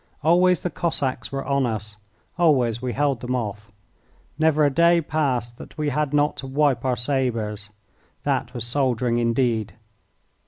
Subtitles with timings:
[0.23, 1.97] Always the Cossacks were on us.
[2.35, 3.71] Always we held them off.
[4.39, 7.69] Never a day passed that we had not to wipe our sabres.
[8.23, 9.73] That was soldiering indeed.